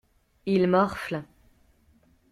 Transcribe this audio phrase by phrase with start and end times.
[0.47, 1.23] Ils morflent.